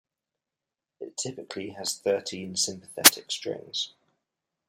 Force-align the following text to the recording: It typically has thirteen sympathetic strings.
It 0.99 1.15
typically 1.15 1.73
has 1.73 1.95
thirteen 1.99 2.55
sympathetic 2.55 3.29
strings. 3.31 3.93